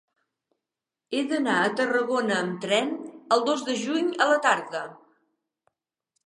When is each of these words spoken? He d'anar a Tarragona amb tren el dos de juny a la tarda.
He 1.17 1.19
d'anar 1.33 1.57
a 1.65 1.67
Tarragona 1.81 2.37
amb 2.45 2.55
tren 2.63 2.89
el 3.37 3.45
dos 3.51 3.67
de 3.69 3.77
juny 3.83 4.09
a 4.27 4.29
la 4.33 4.41
tarda. 4.49 4.83